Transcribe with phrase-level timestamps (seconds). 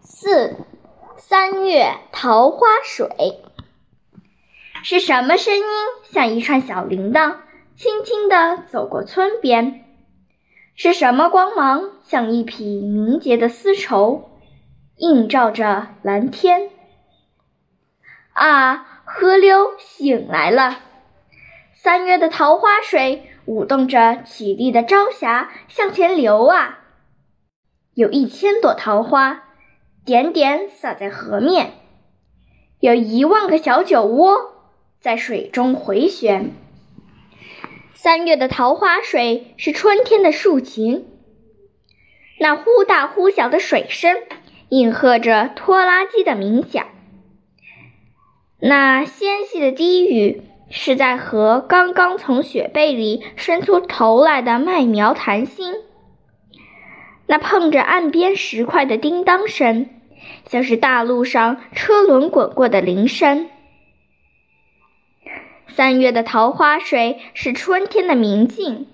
[0.00, 0.56] 四
[1.16, 3.40] 三月桃花水，
[4.82, 5.64] 是什么声音
[6.04, 7.36] 像一串小铃铛，
[7.76, 9.84] 轻轻地走过村边？
[10.74, 14.30] 是什么光芒像一匹明洁的丝绸，
[14.96, 16.70] 映照着蓝天？
[18.32, 20.78] 啊，河流醒来了，
[21.72, 26.78] 三月的桃花水舞动着绮丽的朝霞向前流啊！
[27.94, 29.44] 有一千朵桃花。
[30.08, 31.72] 点点洒在河面，
[32.80, 34.54] 有一万个小酒窝
[35.02, 36.52] 在水中回旋。
[37.92, 41.06] 三月的桃花水是春天的竖琴，
[42.38, 44.16] 那忽大忽小的水声
[44.70, 46.86] 应和着拖拉机的鸣响，
[48.60, 50.40] 那纤细的低语
[50.70, 55.74] 是在和刚刚从雪被里伸出头来的麦苗谈心，
[57.26, 59.90] 那碰着岸边石块的叮当声。
[60.46, 63.48] 像是大路上车轮滚过的铃声。
[65.68, 68.86] 三月的桃花水是春天的明镜。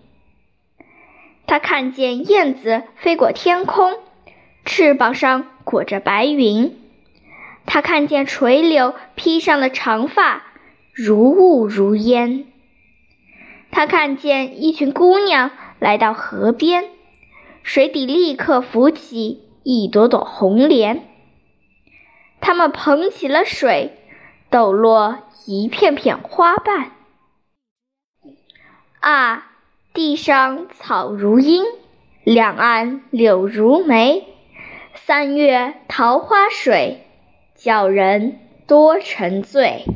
[1.46, 3.94] 他看见燕子飞过天空，
[4.64, 6.78] 翅膀上裹着白云。
[7.66, 10.42] 他看见垂柳披上了长发，
[10.92, 12.46] 如雾如烟。
[13.70, 16.84] 他看见一群姑娘来到河边，
[17.62, 21.08] 水底立刻浮起一朵朵红莲。
[22.46, 23.96] 他们捧起了水，
[24.50, 26.90] 抖落一片片花瓣。
[29.00, 29.50] 啊，
[29.94, 31.64] 地上草如茵，
[32.22, 34.26] 两岸柳如眉。
[34.92, 37.06] 三月桃花水，
[37.54, 39.86] 叫人多沉醉。